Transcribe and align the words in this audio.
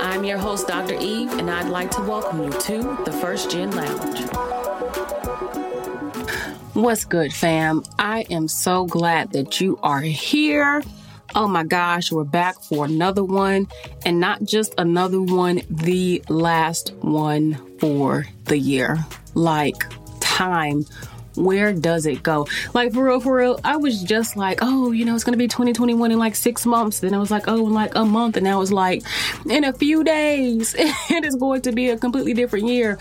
I'm 0.00 0.24
your 0.24 0.38
host, 0.38 0.68
Dr. 0.68 0.94
Eve, 0.94 1.32
and 1.38 1.50
I'd 1.50 1.68
like 1.68 1.90
to 1.92 2.02
welcome 2.02 2.44
you 2.44 2.50
to 2.50 2.98
the 3.04 3.12
First 3.12 3.50
Gen 3.50 3.72
Lounge. 3.72 4.20
What's 6.74 7.04
good, 7.04 7.32
fam? 7.32 7.82
I 7.98 8.24
am 8.30 8.46
so 8.46 8.86
glad 8.86 9.32
that 9.32 9.60
you 9.60 9.78
are 9.82 10.00
here. 10.00 10.82
Oh 11.34 11.48
my 11.48 11.64
gosh, 11.64 12.12
we're 12.12 12.24
back 12.24 12.60
for 12.60 12.84
another 12.84 13.24
one, 13.24 13.66
and 14.06 14.20
not 14.20 14.44
just 14.44 14.72
another 14.78 15.20
one, 15.20 15.62
the 15.68 16.22
last 16.28 16.94
one 17.00 17.54
for 17.78 18.26
the 18.44 18.58
year. 18.58 18.98
Like, 19.34 19.84
time 20.20 20.86
where 21.38 21.72
does 21.72 22.06
it 22.06 22.22
go? 22.22 22.46
Like 22.74 22.92
for 22.92 23.04
real, 23.04 23.20
for 23.20 23.36
real, 23.36 23.60
I 23.64 23.76
was 23.76 24.02
just 24.02 24.36
like, 24.36 24.58
oh, 24.62 24.92
you 24.92 25.04
know, 25.04 25.14
it's 25.14 25.24
gonna 25.24 25.36
be 25.36 25.48
2021 25.48 26.10
in 26.10 26.18
like 26.18 26.34
six 26.34 26.66
months. 26.66 27.00
Then 27.00 27.14
I 27.14 27.18
was 27.18 27.30
like, 27.30 27.44
oh, 27.48 27.66
in 27.66 27.72
like 27.72 27.94
a 27.94 28.04
month, 28.04 28.36
and 28.36 28.46
I 28.48 28.56
was 28.56 28.72
like, 28.72 29.02
in 29.48 29.64
a 29.64 29.72
few 29.72 30.04
days, 30.04 30.74
it 30.78 31.24
is 31.24 31.36
going 31.36 31.62
to 31.62 31.72
be 31.72 31.90
a 31.90 31.96
completely 31.96 32.34
different 32.34 32.66
year. 32.66 32.98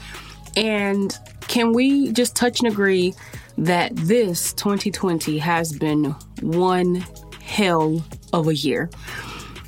And 0.55 1.16
can 1.47 1.73
we 1.73 2.11
just 2.11 2.35
touch 2.35 2.59
and 2.59 2.71
agree 2.71 3.13
that 3.57 3.95
this 3.95 4.53
2020 4.53 5.38
has 5.39 5.73
been 5.73 6.16
one 6.41 7.05
hell 7.44 8.03
of 8.33 8.47
a 8.47 8.55
year? 8.55 8.89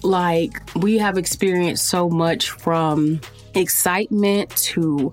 Like, 0.02 0.62
we 0.76 0.98
have 0.98 1.18
experienced 1.18 1.88
so 1.88 2.10
much 2.10 2.52
from 2.52 3.20
excitement 3.54 4.56
to 4.58 5.12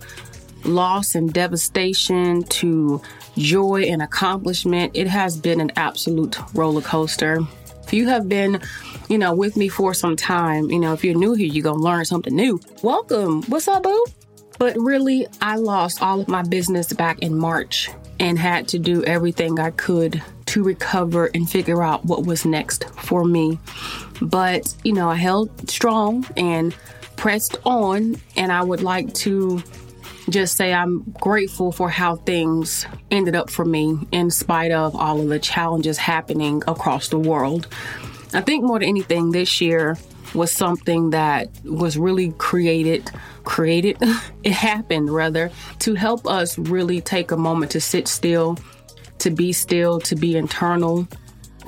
loss 0.65 1.15
and 1.15 1.33
devastation 1.33 2.43
to 2.45 3.01
joy 3.37 3.83
and 3.83 4.03
accomplishment. 4.03 4.93
It 4.95 5.07
has 5.07 5.37
been 5.37 5.61
an 5.61 5.73
absolute 5.77 6.39
roller 6.55 6.81
coaster. 6.81 7.41
If 7.83 7.93
you 7.93 8.09
have 8.09 8.29
been, 8.29 8.61
you 9.09 9.19
know, 9.19 9.33
with 9.33 9.57
me 9.57 9.69
for 9.69 9.95
some 9.95 10.17
time, 10.17 10.71
you 10.71 10.79
know, 10.79 10.93
if 10.93 11.05
you're 11.05 11.15
new 11.15 11.35
here, 11.35 11.47
you're 11.47 11.63
going 11.63 11.79
to 11.79 11.85
learn 11.85 12.05
something 12.05 12.35
new. 12.35 12.61
Welcome. 12.83 13.43
What's 13.45 13.69
up, 13.69 13.85
boo? 13.85 14.07
But 14.59 14.77
really, 14.77 15.27
I 15.41 15.57
lost 15.57 16.03
all 16.03 16.21
of 16.21 16.29
my 16.29 16.43
business 16.43 16.93
back 16.93 17.21
in 17.21 17.37
March 17.37 17.91
and 18.19 18.39
had 18.39 18.67
to 18.69 18.79
do 18.79 19.05
everything 19.05 19.61
I 19.61 19.71
could 19.71 20.23
to 20.47 20.63
recover 20.63 21.31
and 21.35 21.49
figure 21.49 21.83
out 21.83 22.05
what 22.07 22.25
was 22.25 22.45
next 22.45 22.89
for 22.95 23.25
me. 23.25 23.59
But, 24.23 24.75
you 24.83 24.93
know, 24.93 25.11
I 25.11 25.17
held 25.17 25.69
strong 25.69 26.27
and 26.37 26.75
pressed 27.17 27.57
on, 27.65 28.17
and 28.37 28.51
I 28.51 28.63
would 28.63 28.83
like 28.83 29.13
to 29.15 29.63
just 30.29 30.57
say 30.57 30.73
I'm 30.73 31.03
grateful 31.21 31.73
for 31.73 31.89
how 31.89 32.17
things 32.17 32.87
ended 33.11 33.37
up 33.37 33.51
for 33.51 33.65
me 33.65 33.99
in 34.13 34.31
spite 34.31 34.73
of 34.73 34.95
all 34.97 35.21
of 35.21 35.29
the 35.29 35.39
challenges 35.39 35.99
happening 35.99 36.63
across 36.67 37.09
the 37.09 37.19
world. 37.19 37.69
I 38.35 38.41
think 38.41 38.65
more 38.65 38.79
than 38.79 38.89
anything, 38.89 39.31
this 39.31 39.61
year 39.61 39.97
was 40.35 40.51
something 40.51 41.11
that 41.11 41.49
was 41.65 41.97
really 41.97 42.33
created, 42.33 43.11
created, 43.45 43.97
it 44.43 44.53
happened 44.53 45.11
rather, 45.11 45.51
to 45.81 45.95
help 45.95 46.27
us 46.27 46.59
really 46.59 47.01
take 47.01 47.31
a 47.31 47.37
moment 47.37 47.71
to 47.73 47.81
sit 47.81 48.09
still, 48.09 48.59
to 49.19 49.31
be 49.31 49.53
still, 49.53 50.01
to 50.01 50.17
be 50.17 50.37
internal, 50.37 51.07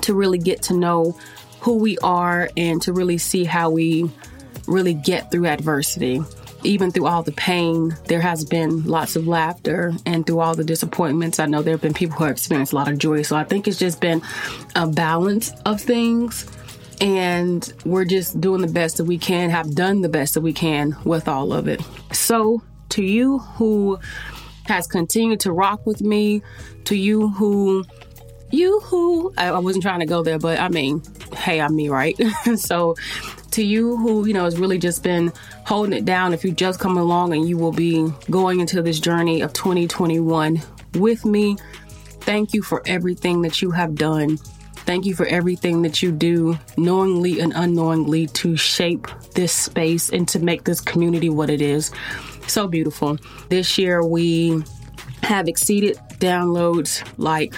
to 0.01 0.13
really 0.13 0.37
get 0.37 0.61
to 0.63 0.73
know 0.73 1.17
who 1.61 1.75
we 1.75 1.97
are 1.99 2.49
and 2.57 2.81
to 2.81 2.93
really 2.93 3.17
see 3.17 3.43
how 3.43 3.69
we 3.69 4.09
really 4.67 4.93
get 4.93 5.31
through 5.31 5.45
adversity 5.45 6.21
even 6.63 6.91
through 6.91 7.07
all 7.07 7.23
the 7.23 7.31
pain, 7.31 7.95
there 8.05 8.21
has 8.21 8.43
been 8.45 8.85
lots 8.85 9.15
of 9.15 9.27
laughter. 9.27 9.93
And 10.05 10.25
through 10.25 10.39
all 10.39 10.55
the 10.55 10.63
disappointments, 10.63 11.39
I 11.39 11.45
know 11.45 11.61
there 11.61 11.73
have 11.73 11.81
been 11.81 11.93
people 11.93 12.17
who 12.17 12.25
have 12.25 12.33
experienced 12.33 12.73
a 12.73 12.75
lot 12.75 12.89
of 12.89 12.97
joy. 12.97 13.21
So 13.21 13.35
I 13.35 13.43
think 13.43 13.67
it's 13.67 13.79
just 13.79 14.01
been 14.01 14.21
a 14.75 14.87
balance 14.87 15.51
of 15.65 15.81
things. 15.81 16.49
And 17.01 17.71
we're 17.85 18.05
just 18.05 18.41
doing 18.41 18.61
the 18.61 18.67
best 18.67 18.97
that 18.97 19.05
we 19.05 19.17
can, 19.17 19.49
have 19.49 19.73
done 19.73 20.01
the 20.01 20.09
best 20.09 20.33
that 20.33 20.41
we 20.41 20.51
can 20.51 20.97
with 21.05 21.27
all 21.29 21.53
of 21.53 21.67
it. 21.67 21.81
So, 22.11 22.61
to 22.89 23.03
you 23.03 23.39
who 23.39 23.99
has 24.65 24.85
continued 24.85 25.39
to 25.41 25.51
rock 25.53 25.85
with 25.85 26.01
me, 26.01 26.41
to 26.85 26.95
you 26.95 27.29
who, 27.29 27.85
you 28.51 28.79
who, 28.81 29.33
I, 29.37 29.49
I 29.49 29.59
wasn't 29.59 29.83
trying 29.83 29.99
to 29.99 30.05
go 30.05 30.23
there, 30.23 30.39
but 30.39 30.59
I 30.59 30.69
mean, 30.69 31.01
hey, 31.35 31.61
I'm 31.61 31.75
me, 31.75 31.89
right? 31.89 32.19
so, 32.55 32.95
to 33.51 33.63
you 33.63 33.97
who, 33.97 34.27
you 34.27 34.33
know, 34.33 34.43
has 34.43 34.59
really 34.59 34.77
just 34.77 35.03
been 35.03 35.33
holding 35.65 35.93
it 35.93 36.05
down, 36.05 36.33
if 36.33 36.43
you 36.43 36.51
just 36.51 36.79
come 36.79 36.97
along 36.97 37.33
and 37.33 37.47
you 37.47 37.57
will 37.57 37.71
be 37.71 38.11
going 38.29 38.59
into 38.59 38.81
this 38.81 38.99
journey 38.99 39.41
of 39.41 39.53
2021 39.53 40.61
with 40.95 41.25
me, 41.25 41.57
thank 42.21 42.53
you 42.53 42.61
for 42.61 42.83
everything 42.85 43.41
that 43.41 43.61
you 43.61 43.71
have 43.71 43.95
done. 43.95 44.37
Thank 44.85 45.05
you 45.05 45.13
for 45.13 45.25
everything 45.27 45.81
that 45.83 46.01
you 46.01 46.11
do, 46.11 46.57
knowingly 46.77 47.39
and 47.39 47.53
unknowingly, 47.55 48.27
to 48.27 48.55
shape 48.55 49.07
this 49.35 49.53
space 49.53 50.09
and 50.09 50.27
to 50.29 50.39
make 50.39 50.63
this 50.63 50.81
community 50.81 51.29
what 51.29 51.49
it 51.49 51.61
is. 51.61 51.91
So 52.47 52.67
beautiful. 52.67 53.17
This 53.49 53.77
year, 53.77 54.03
we 54.03 54.63
have 55.21 55.47
exceeded 55.47 55.97
downloads 56.19 57.03
like 57.17 57.53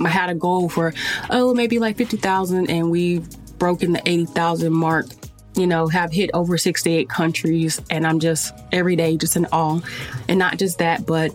I 0.00 0.08
had 0.08 0.30
a 0.30 0.34
goal 0.34 0.68
for, 0.68 0.92
oh, 1.30 1.54
maybe 1.54 1.78
like 1.78 1.96
50,000, 1.96 2.70
and 2.70 2.90
we've 2.90 3.28
broken 3.58 3.92
the 3.92 4.02
80,000 4.08 4.72
mark 4.72 5.06
you 5.56 5.66
know, 5.66 5.86
have 5.86 6.12
hit 6.12 6.30
over 6.34 6.58
68 6.58 7.08
countries. 7.08 7.80
And 7.90 8.06
I'm 8.06 8.18
just 8.18 8.54
every 8.72 8.96
day 8.96 9.16
just 9.16 9.36
in 9.36 9.46
awe. 9.46 9.80
And 10.28 10.38
not 10.38 10.58
just 10.58 10.78
that, 10.78 11.06
but 11.06 11.32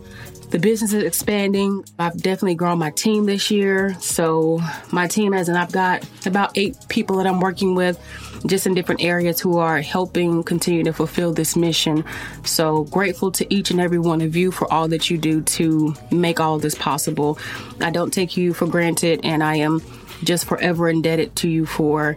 the 0.50 0.58
business 0.58 0.92
is 0.92 1.04
expanding. 1.04 1.84
I've 1.98 2.16
definitely 2.16 2.56
grown 2.56 2.78
my 2.78 2.90
team 2.90 3.26
this 3.26 3.50
year. 3.50 3.94
So 4.00 4.60
my 4.90 5.06
team 5.06 5.32
has, 5.32 5.48
and 5.48 5.56
I've 5.56 5.70
got 5.70 6.04
about 6.26 6.56
eight 6.56 6.76
people 6.88 7.16
that 7.16 7.26
I'm 7.26 7.40
working 7.40 7.74
with 7.74 7.98
just 8.46 8.66
in 8.66 8.74
different 8.74 9.02
areas 9.02 9.40
who 9.40 9.58
are 9.58 9.80
helping 9.80 10.42
continue 10.42 10.82
to 10.84 10.92
fulfill 10.92 11.32
this 11.32 11.54
mission. 11.56 12.04
So 12.44 12.84
grateful 12.84 13.30
to 13.32 13.54
each 13.54 13.70
and 13.70 13.80
every 13.80 13.98
one 13.98 14.20
of 14.20 14.34
you 14.34 14.50
for 14.50 14.70
all 14.72 14.88
that 14.88 15.08
you 15.08 15.18
do 15.18 15.42
to 15.42 15.94
make 16.10 16.40
all 16.40 16.58
this 16.58 16.74
possible. 16.74 17.38
I 17.80 17.90
don't 17.90 18.12
take 18.12 18.36
you 18.36 18.52
for 18.52 18.66
granted 18.66 19.20
and 19.22 19.44
I 19.44 19.56
am 19.56 19.82
just 20.24 20.46
forever 20.46 20.88
indebted 20.88 21.36
to 21.36 21.48
you 21.48 21.64
for 21.64 22.16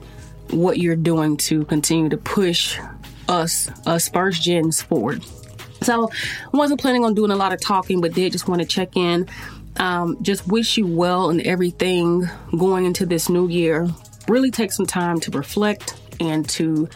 what 0.50 0.78
you're 0.78 0.96
doing 0.96 1.38
to 1.38 1.66
continue 1.66 2.10
to 2.10 2.18
push 2.18 2.80
us, 3.28 3.70
us 3.86 4.10
first 4.10 4.42
gens 4.42 4.82
forward. 4.82 5.24
So 5.84 6.10
I 6.54 6.58
wasn't 6.58 6.82
planning 6.82 7.04
on 7.04 7.14
doing 7.14 7.32
a 7.32 7.36
lot 7.36 7.54
of 7.54 7.62
talking, 7.62 8.02
but 8.02 8.14
did 8.14 8.32
just 8.32 8.48
want 8.48 8.62
to 8.62 8.68
check 8.68 8.96
in. 8.96 9.28
Um, 9.78 10.18
just 10.22 10.48
wish 10.48 10.78
you 10.78 10.88
well 10.88 11.30
and 11.30 11.42
everything 11.42 12.30
going 12.58 12.86
into 12.86 13.06
this 13.06 13.30
new 13.30 13.48
year. 13.48 13.90
Really 14.28 14.52
take 14.52 14.72
some 14.72 14.86
time 14.86 15.20
to 15.22 15.32
reflect 15.32 16.00
and 16.20 16.48
to 16.50 16.88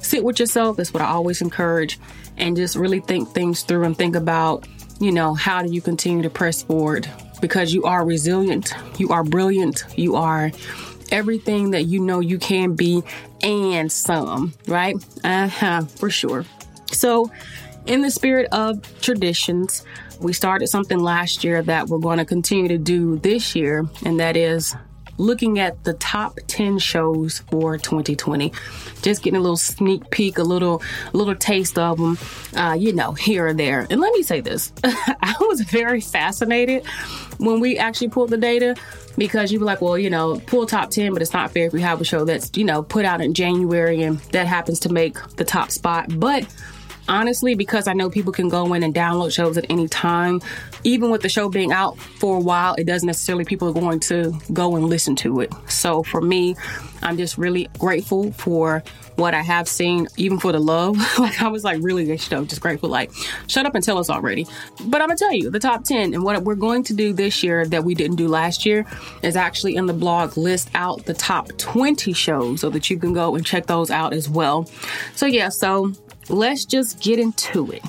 sit 0.00 0.24
with 0.24 0.38
yourself. 0.38 0.76
That's 0.76 0.92
what 0.92 1.02
I 1.02 1.06
always 1.06 1.40
encourage. 1.40 1.98
And 2.36 2.56
just 2.56 2.76
really 2.76 3.00
think 3.00 3.30
things 3.30 3.62
through 3.62 3.84
and 3.84 3.96
think 3.96 4.16
about, 4.16 4.66
you 5.00 5.12
know, 5.12 5.34
how 5.34 5.62
do 5.62 5.72
you 5.72 5.80
continue 5.80 6.22
to 6.22 6.30
press 6.30 6.62
forward? 6.62 7.08
Because 7.40 7.72
you 7.72 7.84
are 7.84 8.04
resilient, 8.04 8.74
you 8.98 9.10
are 9.10 9.22
brilliant, 9.22 9.84
you 9.96 10.16
are 10.16 10.50
everything 11.10 11.70
that 11.70 11.84
you 11.84 12.00
know 12.00 12.20
you 12.20 12.38
can 12.38 12.74
be 12.74 13.02
and 13.42 13.90
some, 13.92 14.52
right? 14.66 14.96
Uh 15.22 15.48
huh, 15.48 15.84
for 15.84 16.10
sure. 16.10 16.44
So, 16.90 17.30
in 17.86 18.02
the 18.02 18.10
spirit 18.10 18.48
of 18.52 18.80
traditions, 19.00 19.84
we 20.20 20.32
started 20.32 20.68
something 20.68 20.98
last 20.98 21.44
year 21.44 21.62
that 21.62 21.88
we're 21.88 21.98
going 21.98 22.18
to 22.18 22.24
continue 22.24 22.68
to 22.68 22.78
do 22.78 23.18
this 23.18 23.54
year, 23.54 23.86
and 24.04 24.20
that 24.20 24.36
is 24.36 24.74
looking 25.16 25.58
at 25.58 25.84
the 25.84 25.92
top 25.94 26.38
10 26.48 26.76
shows 26.78 27.38
for 27.50 27.78
2020 27.78 28.52
just 29.00 29.22
getting 29.22 29.36
a 29.36 29.40
little 29.40 29.56
sneak 29.56 30.10
peek 30.10 30.38
a 30.38 30.42
little 30.42 30.82
little 31.12 31.36
taste 31.36 31.78
of 31.78 31.98
them 31.98 32.18
uh, 32.56 32.72
you 32.72 32.92
know 32.92 33.12
here 33.12 33.46
or 33.46 33.52
there 33.52 33.86
and 33.90 34.00
let 34.00 34.12
me 34.12 34.24
say 34.24 34.40
this 34.40 34.72
i 34.84 35.36
was 35.42 35.60
very 35.60 36.00
fascinated 36.00 36.84
when 37.38 37.60
we 37.60 37.78
actually 37.78 38.08
pulled 38.08 38.28
the 38.28 38.36
data 38.36 38.74
because 39.16 39.52
you 39.52 39.60
were 39.60 39.66
like, 39.66 39.80
well, 39.80 39.96
you 39.96 40.10
know, 40.10 40.40
pull 40.46 40.66
top 40.66 40.90
10, 40.90 41.12
but 41.12 41.22
it's 41.22 41.32
not 41.32 41.52
fair 41.52 41.66
if 41.66 41.72
we 41.72 41.80
have 41.80 42.00
a 42.00 42.04
show 42.04 42.24
that's, 42.24 42.50
you 42.56 42.64
know, 42.64 42.82
put 42.82 43.04
out 43.04 43.20
in 43.20 43.34
January 43.34 44.02
and 44.02 44.18
that 44.32 44.46
happens 44.46 44.80
to 44.80 44.88
make 44.88 45.22
the 45.36 45.44
top 45.44 45.70
spot. 45.70 46.18
But 46.18 46.46
honestly, 47.08 47.54
because 47.54 47.88
I 47.88 47.92
know 47.92 48.10
people 48.10 48.32
can 48.32 48.48
go 48.48 48.74
in 48.74 48.82
and 48.82 48.94
download 48.94 49.32
shows 49.32 49.56
at 49.56 49.66
any 49.68 49.88
time, 49.88 50.40
even 50.84 51.10
with 51.10 51.22
the 51.22 51.28
show 51.28 51.48
being 51.48 51.72
out 51.72 51.98
for 51.98 52.36
a 52.36 52.40
while, 52.40 52.74
it 52.74 52.84
doesn't 52.84 53.06
necessarily 53.06 53.44
people 53.44 53.68
are 53.68 53.72
going 53.72 54.00
to 54.00 54.32
go 54.52 54.76
and 54.76 54.86
listen 54.86 55.16
to 55.16 55.40
it. 55.40 55.52
So 55.68 56.02
for 56.02 56.20
me, 56.20 56.56
I'm 57.02 57.16
just 57.16 57.38
really 57.38 57.68
grateful 57.78 58.32
for 58.32 58.82
what 59.16 59.34
I 59.34 59.42
have 59.42 59.68
seen, 59.68 60.08
even 60.16 60.38
for 60.38 60.52
the 60.52 60.58
love. 60.58 60.96
like 61.18 61.40
I 61.40 61.48
was 61.48 61.64
like 61.64 61.80
really, 61.82 62.04
you 62.04 62.18
know, 62.30 62.44
just 62.44 62.60
grateful. 62.60 62.88
Like, 62.88 63.12
shut 63.46 63.66
up 63.66 63.74
and 63.74 63.84
tell 63.84 63.98
us 63.98 64.10
already. 64.10 64.46
But 64.86 65.00
I'm 65.00 65.08
gonna 65.08 65.16
tell 65.16 65.32
you 65.32 65.50
the 65.50 65.60
top 65.60 65.84
10 65.84 66.14
and 66.14 66.24
what 66.24 66.42
we're 66.42 66.54
going 66.54 66.82
to 66.84 66.94
do 66.94 67.12
this 67.12 67.42
year 67.42 67.66
that 67.66 67.84
we 67.84 67.94
didn't 67.94 68.16
do 68.16 68.28
last 68.28 68.66
year 68.66 68.86
is 69.22 69.36
actually 69.36 69.76
in 69.76 69.86
the 69.86 69.92
blog 69.92 70.36
list 70.36 70.70
out 70.74 71.04
the 71.04 71.14
top 71.14 71.48
20 71.58 72.12
shows 72.12 72.60
so 72.60 72.70
that 72.70 72.90
you 72.90 72.98
can 72.98 73.12
go 73.12 73.34
and 73.34 73.46
check 73.46 73.66
those 73.66 73.90
out 73.90 74.12
as 74.12 74.28
well. 74.28 74.68
So 75.14 75.26
yeah, 75.26 75.48
so 75.48 75.92
let's 76.28 76.64
just 76.64 77.00
get 77.00 77.18
into 77.18 77.70
it. 77.72 77.82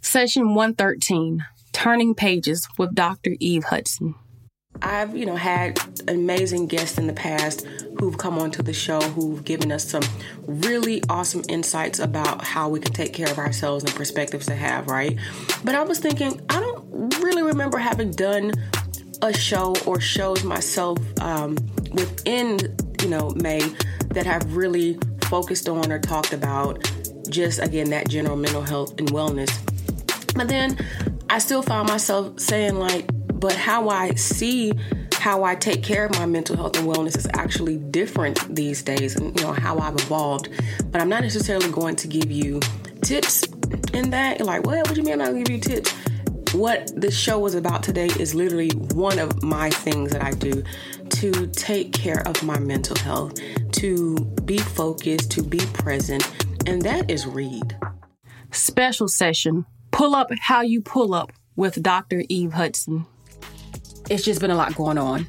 Session 0.00 0.54
113 0.54 1.44
Turning 1.72 2.14
Pages 2.14 2.68
with 2.78 2.94
Dr. 2.94 3.34
Eve 3.40 3.64
Hudson. 3.64 4.14
I've, 4.82 5.16
you 5.16 5.24
know, 5.24 5.36
had 5.36 5.78
amazing 6.08 6.66
guests 6.66 6.98
in 6.98 7.06
the 7.06 7.12
past 7.12 7.66
who've 7.98 8.16
come 8.18 8.38
onto 8.38 8.62
the 8.62 8.72
show 8.72 9.00
who've 9.00 9.44
given 9.44 9.70
us 9.72 9.88
some 9.88 10.02
really 10.46 11.02
awesome 11.08 11.42
insights 11.48 11.98
about 11.98 12.44
how 12.44 12.68
we 12.68 12.80
can 12.80 12.92
take 12.92 13.12
care 13.12 13.30
of 13.30 13.38
ourselves 13.38 13.84
and 13.84 13.94
perspectives 13.94 14.46
to 14.46 14.54
have, 14.54 14.88
right? 14.88 15.18
But 15.62 15.74
I 15.74 15.82
was 15.82 16.00
thinking, 16.00 16.40
I 16.50 16.60
don't 16.60 17.22
really 17.22 17.42
remember 17.42 17.78
having 17.78 18.10
done 18.10 18.52
a 19.22 19.32
show 19.32 19.74
or 19.86 20.00
shows 20.00 20.44
myself 20.44 20.98
um, 21.20 21.56
within, 21.92 22.58
you 23.00 23.08
know, 23.08 23.30
May 23.36 23.60
that 24.10 24.26
have 24.26 24.54
really 24.56 24.98
focused 25.22 25.68
on 25.68 25.90
or 25.90 25.98
talked 25.98 26.32
about 26.32 26.93
just, 27.28 27.60
again, 27.60 27.90
that 27.90 28.08
general 28.08 28.36
mental 28.36 28.62
health 28.62 28.98
and 28.98 29.08
wellness. 29.10 29.50
But 30.34 30.48
then 30.48 30.78
I 31.30 31.38
still 31.38 31.62
found 31.62 31.88
myself 31.88 32.38
saying, 32.40 32.76
like, 32.76 33.06
but 33.28 33.54
how 33.54 33.88
I 33.88 34.14
see 34.14 34.72
how 35.24 35.42
I 35.42 35.54
take 35.54 35.82
care 35.82 36.04
of 36.04 36.12
my 36.18 36.26
mental 36.26 36.54
health 36.54 36.76
and 36.76 36.86
wellness 36.86 37.16
is 37.16 37.26
actually 37.32 37.78
different 37.78 38.54
these 38.54 38.82
days 38.82 39.16
and 39.16 39.34
you 39.38 39.46
know 39.46 39.52
how 39.52 39.78
I've 39.78 39.94
evolved. 39.94 40.50
But 40.90 41.00
I'm 41.00 41.08
not 41.08 41.22
necessarily 41.22 41.70
going 41.70 41.96
to 41.96 42.08
give 42.08 42.30
you 42.30 42.60
tips 43.00 43.44
in 43.94 44.10
that. 44.10 44.38
You're 44.38 44.46
like, 44.46 44.66
well, 44.66 44.82
what 44.82 44.94
do 44.94 44.96
you 44.96 45.02
mean 45.02 45.14
I'm 45.14 45.18
not 45.20 45.26
gonna 45.28 45.44
give 45.44 45.50
you 45.50 45.60
tips? 45.60 45.92
What 46.52 46.92
the 46.94 47.10
show 47.10 47.38
was 47.38 47.54
about 47.54 47.82
today 47.82 48.08
is 48.18 48.34
literally 48.34 48.70
one 48.92 49.18
of 49.18 49.42
my 49.42 49.70
things 49.70 50.12
that 50.12 50.22
I 50.22 50.32
do 50.32 50.62
to 51.08 51.46
take 51.48 51.92
care 51.92 52.26
of 52.28 52.42
my 52.42 52.58
mental 52.58 52.96
health, 52.96 53.34
to 53.72 54.16
be 54.44 54.58
focused, 54.58 55.30
to 55.32 55.42
be 55.42 55.58
present, 55.72 56.22
and 56.66 56.82
that 56.82 57.10
is 57.10 57.26
read. 57.26 57.76
Special 58.50 59.08
session 59.08 59.66
Pull 59.90 60.14
Up 60.14 60.30
How 60.40 60.62
You 60.62 60.80
Pull 60.80 61.14
Up 61.14 61.32
with 61.56 61.82
Dr. 61.82 62.24
Eve 62.28 62.52
Hudson 62.52 63.06
it's 64.10 64.24
just 64.24 64.40
been 64.40 64.50
a 64.50 64.56
lot 64.56 64.74
going 64.74 64.98
on. 64.98 65.26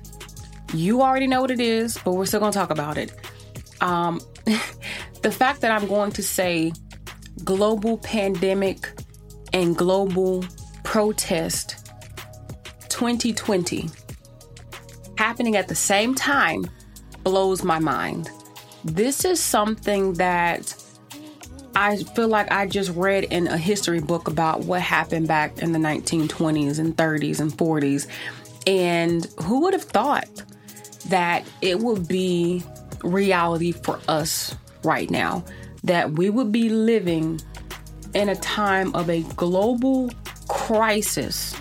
You 0.73 1.01
already 1.01 1.27
know 1.27 1.41
what 1.41 1.51
it 1.51 1.59
is, 1.59 1.97
but 2.03 2.13
we're 2.13 2.25
still 2.25 2.39
going 2.39 2.51
to 2.51 2.57
talk 2.57 2.71
about 2.71 2.97
it. 2.97 3.13
Um, 3.81 4.19
the 5.21 5.31
fact 5.31 5.61
that 5.61 5.71
I'm 5.71 5.87
going 5.87 6.11
to 6.13 6.23
say 6.23 6.73
global 7.43 7.97
pandemic 7.99 8.91
and 9.53 9.75
global 9.75 10.43
protest 10.83 11.91
2020 12.89 13.89
happening 15.17 15.55
at 15.55 15.67
the 15.67 15.75
same 15.75 16.13
time 16.15 16.65
blows 17.23 17.63
my 17.63 17.79
mind. 17.79 18.29
This 18.83 19.25
is 19.25 19.41
something 19.41 20.13
that 20.13 20.74
I 21.75 21.97
feel 21.97 22.29
like 22.29 22.51
I 22.51 22.67
just 22.67 22.91
read 22.91 23.25
in 23.25 23.47
a 23.47 23.57
history 23.57 23.99
book 23.99 24.29
about 24.29 24.61
what 24.61 24.81
happened 24.81 25.27
back 25.27 25.59
in 25.59 25.73
the 25.73 25.79
1920s 25.79 26.79
and 26.79 26.95
30s 26.95 27.39
and 27.41 27.51
40s. 27.51 28.07
And 28.65 29.25
who 29.43 29.61
would 29.61 29.73
have 29.73 29.83
thought 29.83 30.43
that 31.09 31.45
it 31.61 31.79
would 31.79 32.07
be 32.07 32.63
reality 33.03 33.73
for 33.73 33.99
us 34.07 34.55
right 34.83 35.09
now? 35.09 35.43
That 35.83 36.13
we 36.13 36.29
would 36.29 36.51
be 36.51 36.69
living 36.69 37.41
in 38.13 38.29
a 38.29 38.35
time 38.37 38.95
of 38.95 39.09
a 39.09 39.23
global 39.35 40.09
crisis 40.47 41.53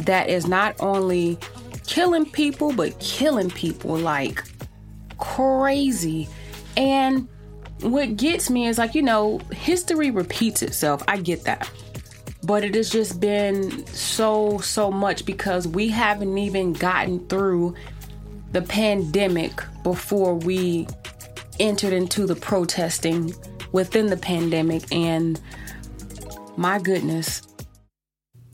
that 0.00 0.28
is 0.28 0.46
not 0.46 0.76
only 0.80 1.38
killing 1.86 2.26
people, 2.26 2.72
but 2.72 2.98
killing 3.00 3.50
people 3.50 3.96
like 3.96 4.44
crazy. 5.16 6.28
And 6.76 7.26
what 7.80 8.16
gets 8.16 8.50
me 8.50 8.66
is 8.66 8.78
like, 8.78 8.94
you 8.94 9.02
know, 9.02 9.38
history 9.52 10.10
repeats 10.10 10.62
itself. 10.62 11.02
I 11.08 11.18
get 11.18 11.44
that. 11.44 11.70
But 12.42 12.64
it 12.64 12.74
has 12.74 12.90
just 12.90 13.20
been 13.20 13.86
so 13.86 14.58
so 14.58 14.90
much 14.90 15.26
because 15.26 15.66
we 15.66 15.88
haven't 15.88 16.38
even 16.38 16.72
gotten 16.72 17.26
through 17.28 17.74
the 18.52 18.62
pandemic 18.62 19.52
before 19.82 20.34
we 20.34 20.86
entered 21.58 21.92
into 21.92 22.26
the 22.26 22.36
protesting 22.36 23.34
within 23.72 24.06
the 24.06 24.16
pandemic. 24.16 24.90
And 24.92 25.40
my 26.58 26.80
goodness 26.80 27.42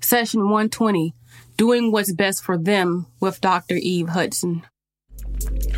session 0.02 0.42
120 0.42 1.14
doing 1.56 1.90
what's 1.90 2.12
best 2.12 2.44
for 2.44 2.58
them 2.58 3.06
with 3.20 3.40
dr 3.40 3.74
eve 3.74 4.10
hudson 4.10 4.62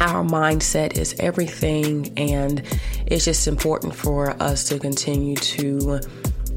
our 0.01 0.25
mindset 0.25 0.99
is 0.99 1.15
everything 1.19 2.13
and 2.17 2.63
it's 3.07 3.25
just 3.25 3.49
important 3.49 3.95
for 3.95 4.31
us 4.43 4.69
to 4.69 4.79
continue 4.79 5.37
to 5.37 6.01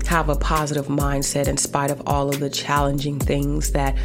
have 0.08 0.30
a 0.30 0.36
positive 0.36 0.88
mindset 0.88 1.48
in 1.48 1.58
spite 1.58 1.92
of 1.92 2.02
all 2.08 2.30
of 2.30 2.40
the 2.40 2.50
challenging 2.50 3.20
things 3.20 3.72
that 3.72 3.96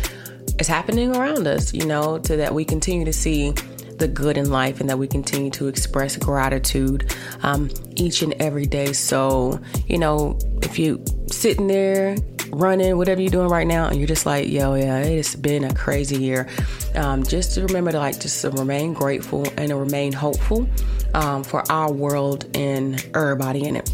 is 0.58 0.68
happening 0.68 1.16
around 1.16 1.46
us, 1.46 1.72
you 1.72 1.86
know, 1.86 2.20
so 2.22 2.36
that 2.36 2.54
we 2.54 2.64
continue 2.64 3.04
to 3.04 3.12
see 3.12 3.52
the 3.98 4.08
good 4.08 4.36
in 4.36 4.50
life 4.50 4.80
and 4.80 4.90
that 4.90 4.98
we 4.98 5.06
continue 5.06 5.50
to 5.50 5.68
express 5.68 6.16
gratitude 6.16 7.14
um, 7.42 7.70
each 7.96 8.22
and 8.22 8.34
every 8.34 8.66
day. 8.66 8.92
So, 8.92 9.60
you 9.86 9.98
know, 9.98 10.38
if 10.62 10.78
you 10.78 11.02
sitting 11.30 11.68
there 11.68 12.16
running, 12.50 12.96
whatever 12.96 13.20
you're 13.20 13.30
doing 13.30 13.48
right 13.48 13.66
now, 13.66 13.88
and 13.88 13.96
you're 13.96 14.06
just 14.06 14.26
like, 14.26 14.48
yo, 14.48 14.74
yeah, 14.74 14.98
it's 14.98 15.34
been 15.34 15.64
a 15.64 15.74
crazy 15.74 16.16
year. 16.16 16.46
Um, 16.94 17.22
just 17.24 17.54
to 17.54 17.62
remember 17.62 17.92
to 17.92 17.98
like 17.98 18.20
just 18.20 18.40
to 18.42 18.50
remain 18.50 18.92
grateful 18.92 19.46
and 19.56 19.68
to 19.68 19.76
remain 19.76 20.12
hopeful 20.12 20.68
um, 21.14 21.44
for 21.44 21.70
our 21.70 21.92
world 21.92 22.46
and 22.56 23.04
everybody 23.14 23.66
in 23.66 23.76
it. 23.76 23.90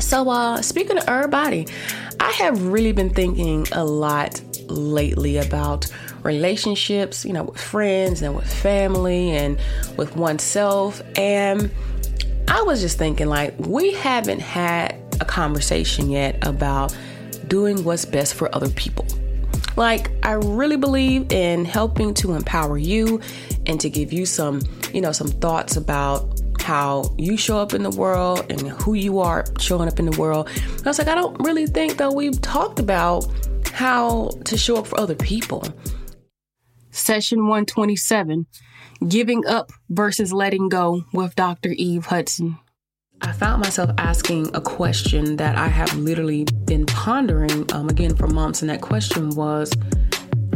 So, 0.00 0.28
uh, 0.28 0.60
speaking 0.62 0.98
of 0.98 1.04
everybody, 1.06 1.66
I 2.20 2.30
have 2.32 2.62
really 2.62 2.92
been 2.92 3.10
thinking 3.10 3.66
a 3.72 3.84
lot 3.84 4.40
lately 4.68 5.38
about 5.38 5.86
relationships, 6.22 7.24
you 7.24 7.32
know, 7.32 7.44
with 7.44 7.60
friends 7.60 8.22
and 8.22 8.34
with 8.34 8.52
family 8.52 9.30
and 9.30 9.58
with 9.96 10.16
oneself. 10.16 11.02
And 11.16 11.70
I 12.48 12.62
was 12.62 12.80
just 12.80 12.98
thinking, 12.98 13.28
like, 13.28 13.54
we 13.58 13.92
haven't 13.94 14.40
had 14.40 14.96
a 15.20 15.24
conversation 15.24 16.10
yet 16.10 16.46
about 16.46 16.96
doing 17.52 17.84
what's 17.84 18.06
best 18.06 18.32
for 18.32 18.48
other 18.56 18.70
people. 18.70 19.06
Like, 19.76 20.10
I 20.22 20.32
really 20.32 20.78
believe 20.78 21.30
in 21.30 21.66
helping 21.66 22.14
to 22.14 22.32
empower 22.32 22.78
you 22.78 23.20
and 23.66 23.78
to 23.78 23.90
give 23.90 24.10
you 24.10 24.24
some, 24.24 24.62
you 24.94 25.02
know, 25.02 25.12
some 25.12 25.28
thoughts 25.28 25.76
about 25.76 26.40
how 26.62 27.14
you 27.18 27.36
show 27.36 27.58
up 27.58 27.74
in 27.74 27.82
the 27.82 27.90
world 27.90 28.50
and 28.50 28.70
who 28.80 28.94
you 28.94 29.18
are 29.18 29.44
showing 29.58 29.86
up 29.86 29.98
in 29.98 30.06
the 30.06 30.18
world. 30.18 30.48
I 30.82 30.88
was 30.88 30.98
like, 30.98 31.08
I 31.08 31.14
don't 31.14 31.38
really 31.40 31.66
think 31.66 31.98
that 31.98 32.14
we've 32.14 32.40
talked 32.40 32.78
about 32.78 33.26
how 33.70 34.30
to 34.46 34.56
show 34.56 34.78
up 34.78 34.86
for 34.86 34.98
other 34.98 35.14
people. 35.14 35.62
Session 36.90 37.40
127 37.40 38.46
Giving 39.06 39.46
Up 39.46 39.72
versus 39.90 40.32
Letting 40.32 40.70
Go 40.70 41.04
with 41.12 41.34
Dr. 41.34 41.68
Eve 41.72 42.06
Hudson. 42.06 42.58
I 43.24 43.30
found 43.30 43.62
myself 43.62 43.90
asking 43.98 44.50
a 44.54 44.60
question 44.60 45.36
that 45.36 45.56
I 45.56 45.68
have 45.68 45.96
literally 45.96 46.44
been 46.64 46.86
pondering 46.86 47.72
um, 47.72 47.88
again 47.88 48.16
for 48.16 48.26
months, 48.26 48.62
and 48.62 48.70
that 48.70 48.80
question 48.80 49.30
was 49.30 49.72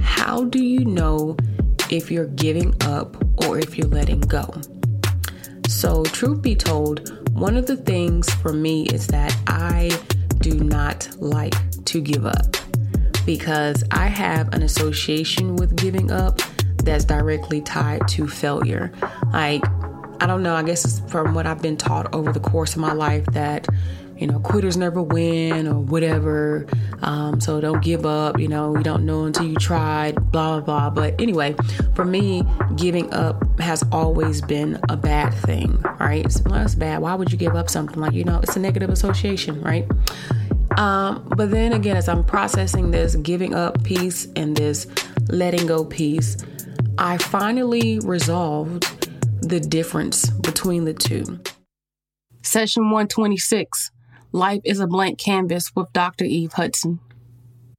How 0.01 0.45
do 0.45 0.63
you 0.63 0.85
know 0.85 1.37
if 1.91 2.11
you're 2.11 2.27
giving 2.27 2.75
up 2.83 3.17
or 3.47 3.59
if 3.59 3.79
you're 3.79 3.89
letting 3.89 4.21
go? 4.21 4.53
So, 5.69 6.03
truth 6.05 6.43
be 6.43 6.57
told, 6.57 7.29
one 7.31 7.57
of 7.57 7.67
the 7.67 7.77
things 7.77 8.29
for 8.35 8.53
me 8.53 8.87
is 8.87 9.07
that 9.09 9.37
I 9.47 9.91
do 10.39 10.55
not 10.55 11.09
like 11.19 11.55
to 11.85 12.01
give 12.01 12.27
up 12.27 12.57
because 13.25 13.85
I 13.93 14.07
have 14.07 14.53
an 14.55 14.63
association 14.63 15.55
with 15.55 15.77
giving 15.77 16.11
up 16.11 16.41
that's 16.79 17.05
directly 17.05 17.61
tied 17.61 18.07
to 18.09 18.27
failure. 18.27 18.93
Like, 19.33 19.63
I 20.21 20.27
don't 20.27 20.43
know, 20.43 20.55
I 20.55 20.63
guess 20.63 20.85
it's 20.85 21.01
from 21.11 21.35
what 21.35 21.47
I've 21.47 21.63
been 21.63 21.77
taught 21.77 22.15
over 22.15 22.33
the 22.33 22.41
course 22.41 22.75
of 22.75 22.81
my 22.81 22.93
life 22.93 23.27
that 23.27 23.67
you 24.19 24.27
know, 24.27 24.39
quitters 24.39 24.77
never 24.77 25.03
win 25.03 25.67
or 25.67 25.79
whatever. 25.79 26.67
Um, 27.03 27.41
so 27.41 27.61
don't 27.61 27.83
give 27.83 28.07
up. 28.07 28.39
You 28.39 28.49
know, 28.49 28.77
you 28.77 28.83
don't 28.83 29.05
know 29.05 29.25
until 29.25 29.47
you 29.47 29.57
tried, 29.57 30.15
blah, 30.33 30.61
blah, 30.61 30.91
blah. 30.91 30.91
But 30.91 31.21
anyway, 31.21 31.55
for 31.95 32.05
me, 32.05 32.43
giving 32.77 33.13
up 33.13 33.45
has 33.61 33.85
always 33.93 34.41
been 34.41 34.81
a 34.89 34.97
bad 34.97 35.35
thing, 35.35 35.83
right? 36.01 36.27
That's 36.45 36.75
bad. 36.75 37.03
Why 37.03 37.15
would 37.15 37.31
you 37.31 37.39
give 37.39 37.55
up 37.55 37.69
something? 37.69 38.01
Like, 38.01 38.13
you 38.13 38.25
know, 38.25 38.41
it's 38.43 38.57
a 38.57 38.61
negative 38.61 38.91
association, 38.91 39.61
right? 39.61 39.87
Um, 40.79 41.27
but 41.37 41.51
then 41.51 41.73
again, 41.73 41.97
as 41.97 42.09
I'm 42.09 42.25
processing 42.25 42.91
this 42.91 43.17
giving 43.17 43.55
up 43.55 43.83
piece 43.83 44.29
and 44.37 44.57
this 44.57 44.87
letting 45.29 45.67
go 45.67 45.85
piece, 45.85 46.37
I 46.99 47.19
finally 47.19 47.99
resolved 48.01 49.06
the 49.49 49.61
difference 49.61 50.29
between 50.31 50.85
the 50.85 50.95
two. 50.95 51.41
Session 52.43 52.85
126 52.85 53.91
Life 54.33 54.61
is 54.65 54.81
a 54.81 54.87
Blank 54.87 55.19
Canvas 55.19 55.75
with 55.75 55.93
Dr. 55.93 56.25
Eve 56.25 56.53
Hudson. 56.53 57.01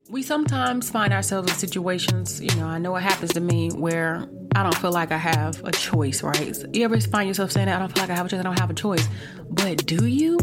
We 0.09 0.23
sometimes 0.23 0.89
find 0.89 1.11
ourselves 1.11 1.51
in 1.51 1.57
situations, 1.57 2.41
you 2.41 2.55
know, 2.55 2.65
I 2.65 2.77
know 2.77 2.95
it 2.95 3.01
happens 3.01 3.33
to 3.33 3.41
me 3.41 3.69
where 3.71 4.25
I 4.55 4.63
don't 4.63 4.75
feel 4.75 4.93
like 4.93 5.11
I 5.11 5.17
have 5.17 5.61
a 5.65 5.71
choice, 5.71 6.23
right? 6.23 6.55
You 6.73 6.85
ever 6.85 6.99
find 7.01 7.27
yourself 7.27 7.51
saying 7.51 7.65
that? 7.65 7.75
I 7.75 7.79
don't 7.79 7.91
feel 7.93 8.03
like 8.03 8.11
I 8.11 8.15
have 8.15 8.25
a 8.25 8.29
choice, 8.29 8.39
I 8.39 8.43
don't 8.43 8.59
have 8.59 8.69
a 8.69 8.73
choice. 8.73 9.07
But 9.49 9.85
do 9.85 10.05
you? 10.05 10.39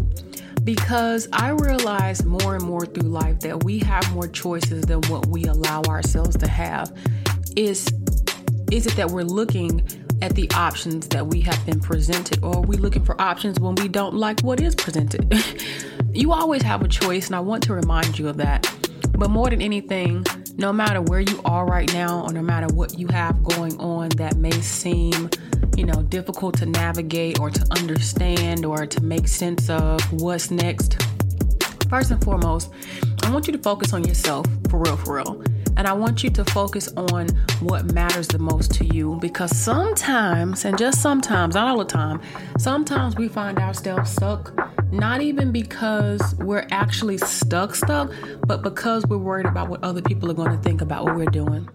Because 0.62 1.26
I 1.32 1.50
realize 1.50 2.24
more 2.24 2.56
and 2.56 2.64
more 2.64 2.84
through 2.84 3.08
life 3.08 3.40
that 3.40 3.64
we 3.64 3.78
have 3.80 4.12
more 4.12 4.28
choices 4.28 4.84
than 4.84 5.00
what 5.08 5.26
we 5.26 5.44
allow 5.44 5.82
ourselves 5.88 6.36
to 6.36 6.46
have. 6.46 6.92
Is 7.56 7.88
is 8.70 8.86
it 8.86 8.96
that 8.96 9.10
we're 9.10 9.24
looking 9.24 9.86
at 10.24 10.34
the 10.34 10.50
options 10.52 11.06
that 11.08 11.26
we 11.26 11.38
have 11.42 11.66
been 11.66 11.78
presented, 11.78 12.42
or 12.42 12.56
are 12.56 12.62
we 12.62 12.78
looking 12.78 13.04
for 13.04 13.20
options 13.20 13.60
when 13.60 13.74
we 13.74 13.88
don't 13.88 14.14
like 14.14 14.40
what 14.40 14.58
is 14.58 14.74
presented? 14.74 15.30
you 16.14 16.32
always 16.32 16.62
have 16.62 16.80
a 16.80 16.88
choice, 16.88 17.26
and 17.26 17.36
I 17.36 17.40
want 17.40 17.62
to 17.64 17.74
remind 17.74 18.18
you 18.18 18.28
of 18.28 18.38
that. 18.38 18.66
But 19.18 19.28
more 19.28 19.50
than 19.50 19.60
anything, 19.60 20.24
no 20.56 20.72
matter 20.72 21.02
where 21.02 21.20
you 21.20 21.42
are 21.44 21.66
right 21.66 21.92
now, 21.92 22.22
or 22.22 22.32
no 22.32 22.40
matter 22.40 22.74
what 22.74 22.98
you 22.98 23.06
have 23.08 23.44
going 23.44 23.78
on 23.78 24.08
that 24.16 24.36
may 24.36 24.58
seem, 24.62 25.28
you 25.76 25.84
know, 25.84 26.00
difficult 26.04 26.56
to 26.56 26.64
navigate 26.64 27.38
or 27.38 27.50
to 27.50 27.66
understand 27.72 28.64
or 28.64 28.86
to 28.86 29.02
make 29.02 29.28
sense 29.28 29.68
of 29.68 30.00
what's 30.10 30.50
next, 30.50 31.02
first 31.90 32.10
and 32.10 32.24
foremost, 32.24 32.70
I 33.24 33.30
want 33.30 33.46
you 33.46 33.52
to 33.52 33.58
focus 33.58 33.92
on 33.92 34.04
yourself 34.04 34.46
for 34.70 34.80
real, 34.80 34.96
for 34.96 35.16
real. 35.16 35.44
And 35.76 35.88
I 35.88 35.92
want 35.92 36.22
you 36.22 36.30
to 36.30 36.44
focus 36.44 36.88
on 36.96 37.28
what 37.60 37.92
matters 37.92 38.28
the 38.28 38.38
most 38.38 38.72
to 38.74 38.84
you 38.84 39.18
because 39.20 39.56
sometimes, 39.56 40.64
and 40.64 40.78
just 40.78 41.02
sometimes, 41.02 41.54
not 41.54 41.68
all 41.68 41.78
the 41.78 41.84
time, 41.84 42.20
sometimes 42.58 43.16
we 43.16 43.28
find 43.28 43.58
ourselves 43.58 44.10
stuck, 44.10 44.52
not 44.92 45.20
even 45.20 45.50
because 45.50 46.34
we're 46.36 46.66
actually 46.70 47.18
stuck, 47.18 47.74
stuck, 47.74 48.12
but 48.46 48.62
because 48.62 49.04
we're 49.06 49.18
worried 49.18 49.46
about 49.46 49.68
what 49.68 49.82
other 49.82 50.02
people 50.02 50.30
are 50.30 50.34
going 50.34 50.56
to 50.56 50.62
think 50.62 50.80
about 50.80 51.04
what 51.04 51.16
we're 51.16 51.26
doing. 51.26 51.68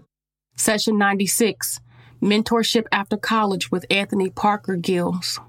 Session 0.56 0.98
96 0.98 1.80
Mentorship 2.22 2.84
After 2.92 3.16
College 3.16 3.70
with 3.70 3.86
Anthony 3.90 4.28
Parker 4.30 4.76
Gills 4.76 5.40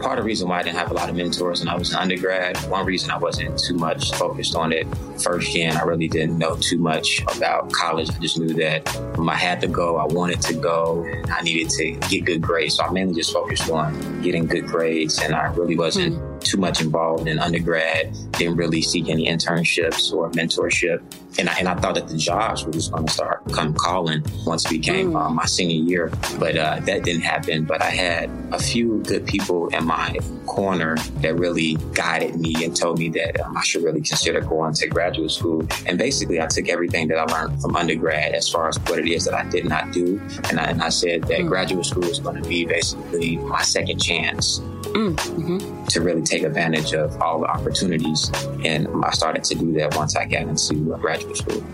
part 0.00 0.18
of 0.18 0.24
the 0.24 0.26
reason 0.26 0.48
why 0.48 0.60
I 0.60 0.62
didn't 0.62 0.76
have 0.76 0.90
a 0.90 0.94
lot 0.94 1.08
of 1.08 1.16
mentors 1.16 1.60
when 1.60 1.68
I 1.68 1.76
was 1.76 1.90
an 1.90 1.98
undergrad, 1.98 2.56
one 2.70 2.84
reason 2.86 3.10
I 3.10 3.18
wasn't 3.18 3.58
too 3.58 3.74
much 3.74 4.12
focused 4.14 4.54
on 4.54 4.72
it 4.72 4.86
first 5.20 5.52
gen, 5.52 5.76
I 5.76 5.82
really 5.82 6.08
didn't 6.08 6.38
know 6.38 6.56
too 6.56 6.78
much 6.78 7.22
about 7.34 7.72
college. 7.72 8.10
I 8.10 8.18
just 8.18 8.38
knew 8.38 8.54
that 8.54 8.88
I 9.18 9.34
had 9.34 9.60
to 9.62 9.68
go, 9.68 9.96
I 9.96 10.04
wanted 10.04 10.40
to 10.42 10.54
go, 10.54 11.04
and 11.04 11.30
I 11.30 11.40
needed 11.42 11.70
to 11.70 11.92
get 12.08 12.24
good 12.24 12.40
grades. 12.40 12.76
So 12.76 12.84
I 12.84 12.90
mainly 12.90 13.14
just 13.14 13.32
focused 13.32 13.70
on 13.70 14.22
getting 14.22 14.46
good 14.46 14.66
grades, 14.66 15.18
and 15.20 15.34
I 15.34 15.46
really 15.54 15.76
wasn't 15.76 16.16
mm. 16.16 16.40
too 16.40 16.58
much 16.58 16.80
involved 16.80 17.28
in 17.28 17.38
undergrad, 17.38 18.16
didn't 18.32 18.56
really 18.56 18.82
seek 18.82 19.08
any 19.08 19.26
internships 19.26 20.12
or 20.12 20.30
mentorship. 20.30 21.02
And 21.38 21.50
I, 21.50 21.54
and 21.58 21.68
I 21.68 21.74
thought 21.74 21.96
that 21.96 22.08
the 22.08 22.16
jobs 22.16 22.64
were 22.64 22.72
just 22.72 22.92
going 22.92 23.06
to 23.06 23.12
start 23.12 23.42
come 23.52 23.74
calling 23.74 24.24
once 24.46 24.64
it 24.64 24.70
became 24.70 25.12
mm. 25.12 25.20
uh, 25.20 25.28
my 25.28 25.44
senior 25.44 25.82
year, 25.82 26.12
but 26.38 26.56
uh, 26.56 26.80
that 26.80 27.04
didn't 27.04 27.22
happen. 27.22 27.64
But 27.64 27.82
I 27.82 27.90
had 27.90 28.30
a 28.52 28.58
few 28.58 29.02
good 29.02 29.26
people 29.66 29.78
in 29.78 29.86
my 29.86 30.18
corner 30.46 30.96
that 31.20 31.34
really 31.34 31.74
guided 31.92 32.36
me 32.36 32.54
and 32.64 32.74
told 32.76 32.98
me 32.98 33.08
that 33.10 33.40
um, 33.40 33.56
I 33.56 33.62
should 33.62 33.82
really 33.82 34.00
consider 34.00 34.40
going 34.40 34.74
to 34.74 34.88
graduate 34.88 35.30
school. 35.30 35.66
And 35.86 35.98
basically, 35.98 36.40
I 36.40 36.46
took 36.46 36.68
everything 36.68 37.08
that 37.08 37.18
I 37.18 37.24
learned 37.24 37.60
from 37.60 37.76
undergrad 37.76 38.34
as 38.34 38.48
far 38.48 38.68
as 38.68 38.78
what 38.80 38.98
it 38.98 39.08
is 39.08 39.24
that 39.24 39.34
I 39.34 39.48
did 39.48 39.64
not 39.64 39.92
do, 39.92 40.20
and 40.50 40.58
I, 40.60 40.64
and 40.64 40.82
I 40.82 40.88
said 40.88 41.22
that 41.24 41.40
mm. 41.40 41.48
graduate 41.48 41.86
school 41.86 42.04
is 42.04 42.18
going 42.18 42.42
to 42.42 42.48
be 42.48 42.64
basically 42.64 43.36
my 43.36 43.62
second 43.62 43.98
chance 43.98 44.60
mm-hmm. 44.60 45.84
to 45.86 46.00
really 46.00 46.22
take 46.22 46.42
advantage 46.42 46.92
of 46.92 47.20
all 47.20 47.40
the 47.40 47.46
opportunities. 47.46 48.30
And 48.64 48.88
I 49.04 49.10
started 49.10 49.44
to 49.44 49.54
do 49.54 49.72
that 49.74 49.96
once 49.96 50.16
I 50.16 50.26
got 50.26 50.42
into 50.42 50.96
graduate 50.98 51.36
school. 51.36 51.64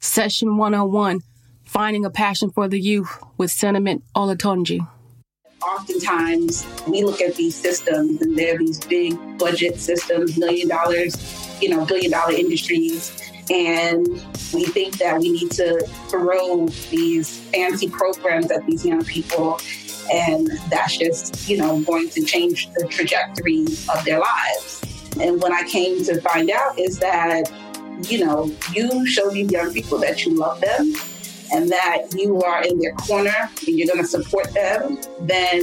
Session 0.00 0.56
101 0.56 1.20
Finding 1.64 2.06
a 2.06 2.10
Passion 2.10 2.50
for 2.50 2.66
the 2.66 2.80
Youth 2.80 3.22
with 3.36 3.50
Sentiment 3.50 4.02
Olatunji. 4.16 4.88
Oftentimes, 5.62 6.66
we 6.86 7.02
look 7.02 7.20
at 7.20 7.34
these 7.34 7.56
systems 7.56 8.22
and 8.22 8.38
they're 8.38 8.56
these 8.56 8.78
big 8.86 9.16
budget 9.38 9.80
systems, 9.80 10.38
million 10.38 10.68
dollars, 10.68 11.16
you 11.60 11.68
know, 11.68 11.84
billion 11.84 12.12
dollar 12.12 12.32
industries. 12.32 13.20
And 13.50 14.06
we 14.54 14.66
think 14.66 14.98
that 14.98 15.18
we 15.18 15.32
need 15.32 15.50
to 15.52 15.84
throw 16.08 16.68
these 16.90 17.38
fancy 17.50 17.88
programs 17.88 18.50
at 18.50 18.64
these 18.66 18.84
young 18.84 19.04
people 19.04 19.58
and 20.12 20.48
that's 20.70 20.96
just, 20.96 21.48
you 21.48 21.56
know, 21.58 21.80
going 21.82 22.08
to 22.10 22.24
change 22.24 22.70
the 22.74 22.86
trajectory 22.86 23.62
of 23.62 24.04
their 24.04 24.20
lives. 24.20 24.82
And 25.20 25.40
what 25.42 25.52
I 25.52 25.68
came 25.68 26.04
to 26.04 26.20
find 26.20 26.50
out 26.50 26.78
is 26.78 26.98
that, 27.00 27.50
you 28.08 28.24
know, 28.24 28.54
you 28.72 29.06
show 29.06 29.30
these 29.30 29.50
young 29.50 29.72
people 29.72 29.98
that 29.98 30.24
you 30.24 30.34
love 30.34 30.60
them 30.60 30.94
and 31.52 31.70
that 31.70 32.12
you 32.14 32.42
are 32.42 32.62
in 32.62 32.78
their 32.78 32.92
corner 32.92 33.50
and 33.66 33.78
you're 33.78 33.86
going 33.86 34.02
to 34.02 34.06
support 34.06 34.52
them, 34.52 34.98
then 35.20 35.60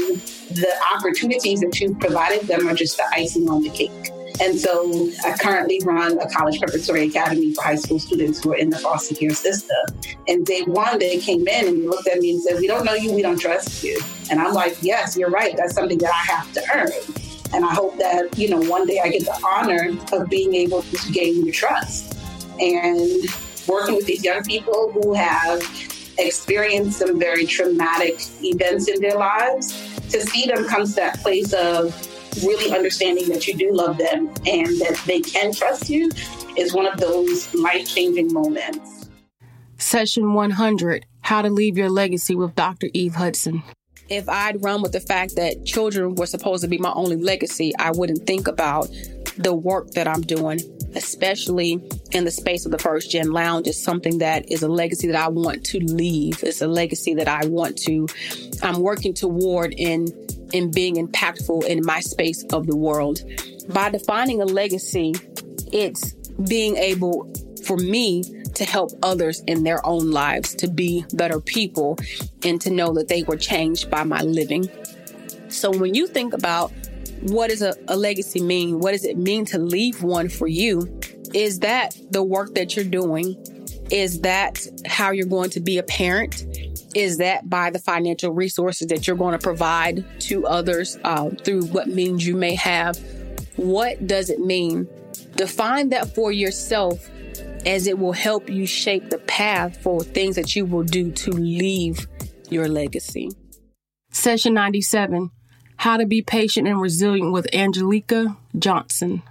the 0.51 0.73
opportunities 0.95 1.61
that 1.61 1.79
you've 1.79 1.99
provided 1.99 2.47
them 2.47 2.67
are 2.67 2.75
just 2.75 2.97
the 2.97 3.05
icing 3.13 3.49
on 3.49 3.61
the 3.61 3.69
cake. 3.69 3.91
And 4.41 4.59
so 4.59 5.09
I 5.25 5.37
currently 5.37 5.81
run 5.85 6.19
a 6.19 6.29
college 6.29 6.59
preparatory 6.59 7.07
academy 7.07 7.53
for 7.53 7.63
high 7.63 7.75
school 7.75 7.99
students 7.99 8.43
who 8.43 8.51
are 8.51 8.57
in 8.57 8.69
the 8.69 8.77
foster 8.77 9.15
care 9.15 9.33
system. 9.33 9.77
And 10.27 10.45
day 10.45 10.63
one, 10.63 10.99
they 10.99 11.19
came 11.19 11.47
in 11.47 11.67
and 11.67 11.85
looked 11.85 12.07
at 12.07 12.19
me 12.19 12.31
and 12.31 12.41
said, 12.41 12.59
We 12.59 12.67
don't 12.67 12.83
know 12.83 12.95
you, 12.95 13.13
we 13.13 13.21
don't 13.21 13.39
trust 13.39 13.83
you. 13.83 13.99
And 14.29 14.41
I'm 14.41 14.53
like, 14.53 14.77
Yes, 14.81 15.15
you're 15.15 15.29
right. 15.29 15.55
That's 15.55 15.73
something 15.73 15.97
that 15.99 16.11
I 16.11 16.33
have 16.33 16.51
to 16.53 16.61
earn. 16.75 16.91
And 17.53 17.63
I 17.63 17.73
hope 17.73 17.97
that, 17.97 18.37
you 18.37 18.49
know, 18.49 18.59
one 18.69 18.85
day 18.85 18.99
I 19.01 19.07
get 19.07 19.23
the 19.23 19.39
honor 19.45 19.97
of 20.11 20.29
being 20.29 20.53
able 20.55 20.81
to 20.81 21.11
gain 21.13 21.45
your 21.45 21.53
trust. 21.53 22.17
And 22.59 23.23
working 23.67 23.95
with 23.95 24.05
these 24.05 24.23
young 24.23 24.43
people 24.43 24.91
who 24.91 25.13
have 25.13 25.61
experienced 26.17 26.99
some 26.99 27.19
very 27.19 27.45
traumatic 27.45 28.19
events 28.41 28.87
in 28.87 29.01
their 29.01 29.17
lives, 29.17 29.73
to 30.09 30.21
see 30.21 30.45
them 30.45 30.65
come 30.65 30.85
to 30.85 30.93
that 30.93 31.19
place 31.19 31.53
of 31.53 31.93
really 32.43 32.75
understanding 32.75 33.29
that 33.29 33.47
you 33.47 33.55
do 33.55 33.73
love 33.73 33.97
them 33.97 34.27
and 34.45 34.67
that 34.79 35.01
they 35.05 35.21
can 35.21 35.53
trust 35.53 35.89
you 35.89 36.09
is 36.57 36.73
one 36.73 36.85
of 36.85 36.99
those 36.99 37.53
life 37.53 37.87
changing 37.87 38.31
moments. 38.33 39.09
Session 39.77 40.33
100 40.33 41.05
How 41.21 41.41
to 41.41 41.49
Leave 41.49 41.77
Your 41.77 41.89
Legacy 41.89 42.35
with 42.35 42.55
Dr. 42.55 42.89
Eve 42.93 43.15
Hudson. 43.15 43.63
If 44.07 44.29
I'd 44.29 44.63
run 44.63 44.81
with 44.81 44.91
the 44.91 44.99
fact 44.99 45.35
that 45.35 45.65
children 45.65 46.15
were 46.15 46.27
supposed 46.27 46.61
to 46.63 46.69
be 46.69 46.77
my 46.77 46.91
only 46.93 47.15
legacy, 47.15 47.73
I 47.79 47.91
wouldn't 47.91 48.27
think 48.27 48.47
about 48.47 48.89
the 49.37 49.53
work 49.53 49.91
that 49.91 50.07
I'm 50.07 50.21
doing, 50.21 50.59
especially 50.95 51.81
in 52.11 52.25
the 52.25 52.31
space 52.31 52.65
of 52.65 52.71
the 52.71 52.77
first 52.77 53.11
gen 53.11 53.31
lounge, 53.31 53.67
is 53.67 53.81
something 53.81 54.19
that 54.19 54.51
is 54.51 54.63
a 54.63 54.67
legacy 54.67 55.07
that 55.07 55.15
I 55.15 55.27
want 55.29 55.63
to 55.65 55.79
leave. 55.79 56.43
It's 56.43 56.61
a 56.61 56.67
legacy 56.67 57.13
that 57.15 57.27
I 57.27 57.45
want 57.45 57.77
to, 57.79 58.07
I'm 58.63 58.79
working 58.81 59.13
toward 59.13 59.73
in 59.73 60.07
in 60.53 60.71
being 60.71 60.95
impactful 60.95 61.65
in 61.65 61.83
my 61.83 61.99
space 61.99 62.43
of 62.53 62.67
the 62.67 62.75
world. 62.75 63.21
By 63.69 63.89
defining 63.89 64.41
a 64.41 64.45
legacy, 64.45 65.13
it's 65.73 66.13
being 66.47 66.77
able 66.77 67.31
for 67.65 67.77
me 67.77 68.23
to 68.53 68.63
help 68.63 68.91
others 69.03 69.41
in 69.47 69.63
their 69.63 69.85
own 69.85 70.11
lives 70.11 70.55
to 70.55 70.69
be 70.69 71.03
better 71.13 71.41
people 71.41 71.97
and 72.43 72.61
to 72.61 72.69
know 72.69 72.93
that 72.93 73.07
they 73.07 73.23
were 73.23 73.35
changed 73.35 73.89
by 73.89 74.03
my 74.03 74.21
living. 74.21 74.69
So 75.49 75.75
when 75.75 75.93
you 75.93 76.07
think 76.07 76.33
about 76.33 76.71
what 77.21 77.49
does 77.49 77.61
a, 77.61 77.73
a 77.87 77.95
legacy 77.95 78.41
mean? 78.41 78.79
What 78.79 78.91
does 78.91 79.05
it 79.05 79.17
mean 79.17 79.45
to 79.45 79.57
leave 79.57 80.03
one 80.03 80.29
for 80.29 80.47
you? 80.47 80.99
Is 81.33 81.59
that 81.59 81.97
the 82.11 82.23
work 82.23 82.55
that 82.55 82.75
you're 82.75 82.85
doing? 82.85 83.35
Is 83.91 84.21
that 84.21 84.65
how 84.85 85.11
you're 85.11 85.27
going 85.27 85.49
to 85.51 85.59
be 85.59 85.77
a 85.77 85.83
parent? 85.83 86.45
is 86.95 87.17
that 87.17 87.47
by 87.49 87.69
the 87.69 87.77
financial 87.77 88.31
resources 88.31 88.87
that 88.87 89.05
you're 89.05 89.17
going 89.17 89.37
to 89.37 89.43
provide 89.43 90.03
to 90.21 90.47
others 90.47 90.97
uh, 91.03 91.29
through 91.43 91.65
what 91.65 91.89
means 91.89 92.25
you 92.25 92.35
may 92.35 92.55
have. 92.55 92.97
What 93.57 94.07
does 94.07 94.29
it 94.29 94.39
mean? 94.39 94.87
Define 95.35 95.89
that 95.89 96.15
for 96.15 96.31
yourself 96.31 97.09
as 97.65 97.85
it 97.85 97.99
will 97.99 98.13
help 98.13 98.49
you 98.49 98.65
shape 98.65 99.09
the 99.09 99.17
path 99.17 99.81
for 99.83 100.01
things 100.01 100.37
that 100.37 100.55
you 100.55 100.65
will 100.65 100.83
do 100.83 101.11
to 101.11 101.31
leave 101.31 102.07
your 102.49 102.69
legacy. 102.69 103.29
Session 104.11 104.53
97 104.53 105.29
How 105.85 105.97
to 105.97 106.07
be 106.07 106.23
patient 106.23 106.67
and 106.67 106.81
resilient 106.81 107.31
with 107.31 107.47
Angelica 107.53 108.35
Johnson. 108.57 109.21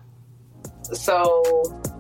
so 0.93 1.43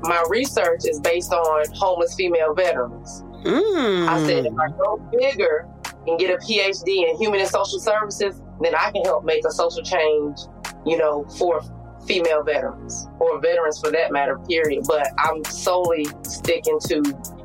my 0.02 0.24
research 0.28 0.82
is 0.84 1.00
based 1.00 1.32
on 1.32 1.64
homeless 1.74 2.14
female 2.14 2.54
veterans. 2.54 3.24
Mm. 3.42 4.06
I 4.06 4.24
said, 4.24 4.46
if 4.46 4.56
I 4.56 4.68
go 4.68 4.98
bigger 5.10 5.68
and 6.06 6.20
get 6.20 6.30
a 6.30 6.36
PhD 6.36 7.10
in 7.10 7.16
human 7.16 7.40
and 7.40 7.48
social 7.48 7.80
services, 7.80 8.40
then 8.60 8.76
I 8.76 8.92
can 8.92 9.02
help 9.02 9.24
make 9.24 9.44
a 9.44 9.50
social 9.50 9.82
change, 9.82 10.38
you 10.86 10.98
know, 10.98 11.24
for 11.36 11.60
female 12.06 12.44
veterans 12.44 13.08
or 13.18 13.40
veterans 13.40 13.80
for 13.80 13.90
that 13.90 14.12
matter, 14.12 14.38
period. 14.48 14.84
But 14.86 15.08
I'm 15.18 15.42
solely 15.46 16.06
sticking 16.22 16.78
to 16.84 17.02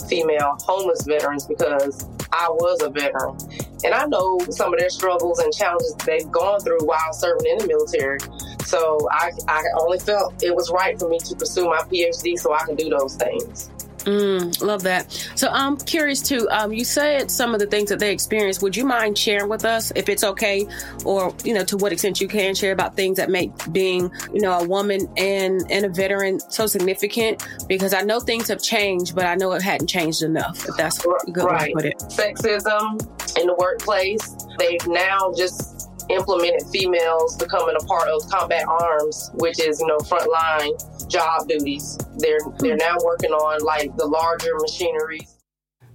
female 0.10 0.58
homeless 0.62 1.04
veterans 1.04 1.46
because 1.46 2.06
I 2.32 2.50
was 2.50 2.82
a 2.82 2.90
veteran. 2.90 3.38
And 3.84 3.94
I 3.94 4.06
know 4.06 4.40
some 4.50 4.74
of 4.74 4.80
their 4.80 4.90
struggles 4.90 5.40
and 5.40 5.54
challenges 5.54 5.96
they've 6.06 6.30
gone 6.32 6.60
through 6.60 6.80
while 6.82 7.14
serving 7.14 7.46
in 7.46 7.58
the 7.60 7.68
military. 7.68 8.20
So 8.66 9.08
I, 9.12 9.32
I 9.48 9.64
only 9.80 10.00
felt 10.00 10.44
it 10.44 10.56
was 10.56 10.70
right 10.70 11.00
for 11.00 11.08
me 11.08 11.20
to 11.20 11.36
pursue 11.36 11.66
my 11.66 11.80
PhD 11.80 12.38
so 12.38 12.54
I 12.54 12.66
can 12.66 12.76
do 12.76 12.90
those 12.90 13.16
things. 13.16 13.70
Mm, 14.06 14.62
love 14.62 14.84
that. 14.84 15.12
So 15.36 15.50
I'm 15.50 15.78
curious 15.78 16.22
too. 16.22 16.48
Um, 16.52 16.72
you 16.72 16.86
said 16.86 17.30
some 17.30 17.54
of 17.54 17.60
the 17.60 17.68
things 17.68 17.90
that 17.90 18.00
they 18.00 18.12
experienced. 18.12 18.62
Would 18.62 18.76
you 18.76 18.86
mind 18.86 19.18
sharing 19.18 19.50
with 19.50 19.66
us, 19.66 19.92
if 19.96 20.10
it's 20.10 20.24
okay, 20.24 20.68
or 21.06 21.34
you 21.44 21.54
know, 21.54 21.64
to 21.66 21.78
what 21.78 21.92
extent 21.92 22.22
you 22.22 22.28
can 22.28 22.56
share 22.56 22.72
about 22.72 22.96
things 22.96 23.18
that 23.18 23.30
make 23.30 23.52
being, 23.72 24.12
you 24.34 24.42
know, 24.42 24.58
a 24.60 24.68
woman 24.68 25.08
and 25.18 25.70
and 25.72 25.86
a 25.86 25.90
veteran 25.90 26.40
so 26.40 26.66
significant? 26.66 27.46
Because 27.68 27.94
I 27.94 28.02
know 28.02 28.20
things 28.20 28.48
have 28.48 28.62
changed, 28.62 29.16
but 29.16 29.26
I 29.26 29.36
know 29.36 29.52
it 29.54 29.62
hadn't 29.62 29.88
changed 29.88 30.24
enough. 30.24 30.68
If 30.68 30.76
that's 30.78 31.04
a 31.06 31.32
good 31.32 31.44
right. 31.44 31.62
way 31.62 31.68
to 31.68 31.74
put 31.74 31.86
it. 31.86 31.98
Sexism 32.10 33.38
in 33.38 33.48
the 33.48 33.56
workplace. 33.56 34.36
They've 34.58 34.86
now 34.88 35.34
just 35.36 35.79
implemented 36.10 36.68
females 36.72 37.38
becoming 37.38 37.76
a 37.80 37.86
part 37.86 38.10
of 38.10 38.28
combat 38.30 38.68
arms, 38.68 39.32
which 39.36 39.60
is 39.60 39.80
you 39.80 39.88
know 39.88 39.98
frontline 39.98 41.10
job 41.10 41.48
duties. 41.48 41.98
They're 42.18 42.40
hmm. 42.40 42.56
they're 42.60 42.78
now 42.78 42.98
working 43.04 43.32
on 43.32 43.64
like 43.64 43.96
the 43.98 44.06
larger 44.06 44.56
machineries. 44.60 45.36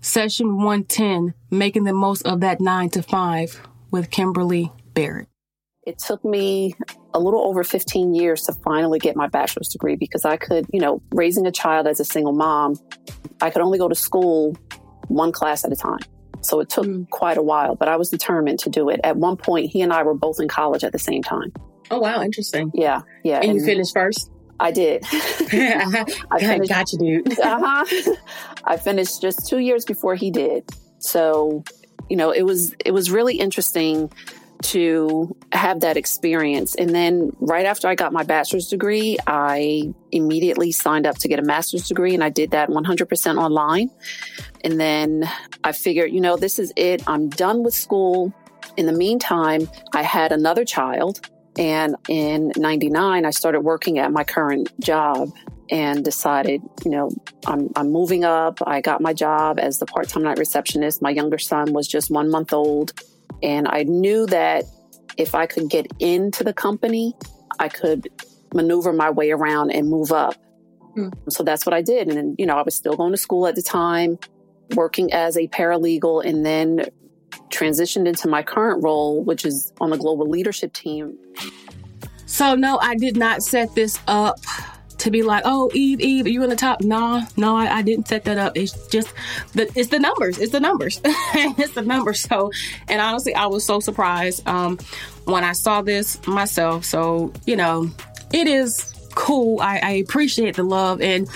Session 0.01 0.59
110, 0.59 1.33
making 1.51 1.85
the 1.85 1.95
most 1.95 2.27
of 2.27 2.41
that 2.41 2.61
nine 2.61 2.91
to 2.91 3.03
five 3.03 3.61
with 3.91 4.11
Kimberly 4.11 4.71
Barrett. 4.93 5.29
It 5.87 5.99
took 5.99 6.25
me 6.25 6.75
a 7.15 7.21
little 7.21 7.43
over 7.47 7.63
15 7.63 8.15
years 8.15 8.43
to 8.43 8.53
finally 8.53 8.99
get 8.99 9.17
my 9.17 9.29
bachelor's 9.29 9.69
degree 9.69 9.97
because 9.97 10.25
I 10.25 10.37
could, 10.37 10.67
you 10.73 10.81
know, 10.81 11.01
raising 11.13 11.47
a 11.47 11.53
child 11.53 11.87
as 11.87 12.01
a 12.01 12.05
single 12.05 12.33
mom, 12.33 12.77
I 13.41 13.51
could 13.51 13.63
only 13.63 13.79
go 13.79 13.89
to 13.89 13.95
school 13.95 14.57
one 15.09 15.33
class 15.33 15.65
at 15.65 15.73
a 15.73 15.77
time. 15.77 16.01
So 16.45 16.61
it 16.61 16.69
took 16.69 16.87
mm. 16.87 17.09
quite 17.11 17.37
a 17.37 17.43
while, 17.43 17.75
but 17.75 17.89
I 17.89 17.97
was 17.97 18.11
determined 18.11 18.59
to 18.61 18.71
do 18.71 18.89
it. 18.89 19.01
At 19.05 19.17
one 19.17 19.37
point, 19.37 19.71
he 19.71 19.83
and 19.83 19.93
I 19.93 20.03
were 20.03 20.15
both 20.15 20.41
in 20.41 20.49
college 20.49 20.85
at 20.85 20.93
the 20.93 20.99
same 20.99 21.23
time. 21.23 21.53
Oh, 21.91 21.99
wow. 21.99 22.23
Interesting. 22.23 22.71
Yeah. 22.75 23.03
Yeah. 23.23 23.37
And, 23.37 23.51
and 23.51 23.61
you 23.61 23.65
finished 23.65 23.93
first? 23.95 24.31
I 24.61 24.71
did. 24.71 25.05
I 25.13 26.05
finished, 26.39 26.71
got 26.71 26.93
you, 26.93 27.23
dude. 27.23 27.41
uh-huh. 27.41 28.15
I 28.65 28.77
finished 28.77 29.21
just 29.21 29.49
two 29.49 29.59
years 29.59 29.85
before 29.85 30.15
he 30.15 30.31
did. 30.31 30.65
So, 30.99 31.65
you 32.09 32.17
know, 32.17 32.31
it 32.31 32.43
was 32.43 32.75
it 32.85 32.93
was 32.93 33.11
really 33.11 33.37
interesting 33.39 34.11
to 34.65 35.37
have 35.53 35.81
that 35.81 35.97
experience. 35.97 36.75
And 36.75 36.95
then 36.95 37.31
right 37.39 37.67
after 37.67 37.87
I 37.87 37.95
got 37.95 38.13
my 38.13 38.23
bachelor's 38.23 38.69
degree, 38.69 39.19
I 39.27 39.93
immediately 40.11 40.73
signed 40.73 41.07
up 41.07 41.19
to 41.19 41.29
get 41.29 41.39
a 41.39 41.43
master's 41.43 41.87
degree, 41.87 42.15
and 42.15 42.25
I 42.25 42.31
did 42.31 42.51
that 42.53 42.71
100% 42.71 43.37
online. 43.37 43.91
And 44.63 44.81
then 44.81 45.31
I 45.63 45.73
figured, 45.73 46.13
you 46.13 46.21
know, 46.21 46.37
this 46.37 46.59
is 46.59 46.73
it. 46.77 47.03
I'm 47.07 47.29
done 47.29 47.63
with 47.63 47.75
school. 47.75 48.33
In 48.77 48.87
the 48.87 48.93
meantime, 48.93 49.69
I 49.93 50.03
had 50.03 50.33
another 50.33 50.65
child. 50.65 51.29
And 51.59 51.97
in 52.09 52.53
99, 52.57 53.25
I 53.25 53.31
started 53.31 53.61
working 53.61 53.99
at 53.99 54.11
my 54.13 54.25
current 54.25 54.73
job 54.81 55.31
and 55.71 56.05
decided, 56.05 56.63
you 56.85 56.91
know, 56.91 57.11
I'm, 57.47 57.71
I'm 57.77 57.93
moving 57.93 58.25
up. 58.25 58.61
I 58.67 58.81
got 58.81 59.01
my 59.01 59.13
job 59.13 59.59
as 59.59 59.79
the 59.79 59.87
part 59.87 60.09
time 60.09 60.23
night 60.23 60.39
receptionist. 60.39 61.03
My 61.03 61.11
younger 61.11 61.39
son 61.39 61.73
was 61.73 61.87
just 61.87 62.11
one 62.11 62.31
month 62.31 62.53
old. 62.53 62.93
And 63.43 63.69
I 63.69 63.83
knew 63.83 64.27
that 64.27 64.65
if 65.17 65.35
I 65.35 65.47
could 65.47 65.69
get 65.69 65.87
into 65.99 66.45
the 66.45 66.53
company, 66.53 67.15
I 67.59 67.69
could 67.69 68.09
maneuver 68.53 68.93
my 68.93 69.11
way 69.11 69.31
around 69.31 69.71
and 69.71 69.89
move 69.89 70.13
up. 70.13 70.35
Mm. 70.97 71.13
So 71.29 71.43
that's 71.43 71.67
what 71.67 71.75
I 71.75 71.83
did. 71.83 72.09
And, 72.09 72.37
you 72.39 72.47
know, 72.47 72.57
I 72.57 72.63
was 72.63 72.75
still 72.75 72.97
going 72.97 73.13
to 73.13 73.19
school 73.19 73.47
at 73.47 73.55
the 73.55 73.63
time 73.63 74.19
working 74.75 75.13
as 75.13 75.37
a 75.37 75.47
paralegal 75.49 76.25
and 76.25 76.45
then 76.47 76.87
transitioned 77.51 78.07
into 78.07 78.29
my 78.29 78.43
current 78.43 78.83
role, 78.83 79.23
which 79.23 79.45
is 79.45 79.73
on 79.81 79.91
the 79.91 79.99
global 79.99 80.29
leadership 80.29 80.73
team. 80.73 81.17
So, 82.27 82.55
no, 82.55 82.79
I 82.79 82.95
did 82.97 83.17
not 83.17 83.43
set 83.43 83.75
this 83.75 83.99
up 84.09 84.41
to 85.05 85.11
be 85.11 85.23
like, 85.23 85.43
oh, 85.45 85.71
Eve, 85.75 86.01
Eve, 86.01 86.27
are 86.27 86.31
you 86.31 86.43
in 86.43 86.51
the 86.51 86.57
top? 86.57 86.83
Nah, 86.83 87.25
no, 87.37 87.55
I, 87.55 87.77
I 87.77 87.83
didn't 87.83 88.09
set 88.09 88.25
that 88.25 88.39
up. 88.39 88.57
It's 88.57 88.89
just 88.89 89.13
the 89.53 89.71
it's 89.75 89.91
the 89.91 89.99
numbers. 89.99 90.39
It's 90.39 90.53
the 90.53 90.61
numbers. 90.61 91.01
it's 91.05 91.75
the 91.75 91.83
numbers. 91.83 92.21
So, 92.21 92.51
and 92.89 93.01
honestly, 93.01 93.35
I 93.35 93.47
was 93.47 93.65
so 93.65 93.81
surprised 93.81 94.47
um, 94.49 94.79
when 95.27 95.45
I 95.45 95.53
saw 95.53 95.83
this 95.83 96.27
myself. 96.27 96.87
So, 96.87 97.33
you 97.47 97.57
know, 97.57 97.91
it 98.33 98.47
is 98.47 98.93
cool. 99.15 99.61
I, 99.61 99.79
I 99.83 99.91
appreciate 99.93 100.57
the 100.57 100.63
love 100.65 101.01
and 101.01 101.29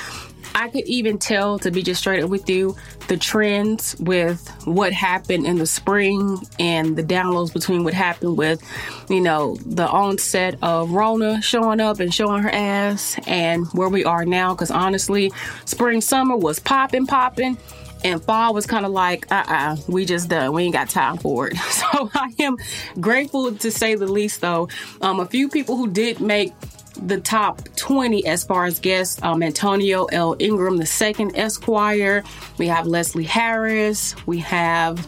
I 0.58 0.68
could 0.70 0.86
even 0.86 1.18
tell, 1.18 1.60
to 1.60 1.70
be 1.70 1.84
just 1.84 2.00
straight 2.00 2.20
up 2.20 2.30
with 2.30 2.50
you, 2.50 2.74
the 3.06 3.16
trends 3.16 3.94
with 4.00 4.44
what 4.64 4.92
happened 4.92 5.46
in 5.46 5.56
the 5.56 5.66
spring 5.66 6.44
and 6.58 6.96
the 6.96 7.04
downloads 7.04 7.52
between 7.52 7.84
what 7.84 7.94
happened 7.94 8.36
with, 8.36 8.60
you 9.08 9.20
know, 9.20 9.54
the 9.64 9.88
onset 9.88 10.58
of 10.60 10.90
Rona 10.90 11.40
showing 11.42 11.80
up 11.80 12.00
and 12.00 12.12
showing 12.12 12.42
her 12.42 12.50
ass 12.50 13.16
and 13.28 13.68
where 13.68 13.88
we 13.88 14.04
are 14.04 14.24
now. 14.24 14.52
Because 14.52 14.72
honestly, 14.72 15.30
spring, 15.64 16.00
summer 16.00 16.36
was 16.36 16.58
popping, 16.58 17.06
popping. 17.06 17.56
And 18.02 18.22
fall 18.22 18.52
was 18.52 18.66
kind 18.66 18.84
of 18.84 18.90
like, 18.90 19.30
uh 19.30 19.44
uh-uh, 19.46 19.72
uh 19.74 19.76
we 19.86 20.04
just 20.04 20.28
done. 20.28 20.52
We 20.52 20.64
ain't 20.64 20.72
got 20.72 20.88
time 20.88 21.18
for 21.18 21.48
it. 21.48 21.56
So 21.78 22.10
I 22.14 22.34
am 22.40 22.56
grateful 23.00 23.54
to 23.54 23.70
say 23.70 23.94
the 23.94 24.08
least, 24.08 24.40
though. 24.40 24.68
Um, 25.00 25.20
a 25.20 25.26
few 25.26 25.48
people 25.48 25.76
who 25.76 25.88
did 25.88 26.20
make 26.20 26.52
the 26.98 27.20
top 27.20 27.62
20 27.76 28.26
as 28.26 28.44
far 28.44 28.64
as 28.64 28.80
guests 28.80 29.22
um, 29.22 29.42
Antonio 29.42 30.06
L. 30.06 30.36
Ingram 30.38 30.80
II, 30.80 31.30
Esquire. 31.34 32.24
We 32.58 32.66
have 32.68 32.86
Leslie 32.86 33.24
Harris. 33.24 34.14
We 34.26 34.38
have 34.38 35.06